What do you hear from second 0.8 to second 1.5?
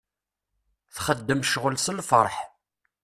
Txeddem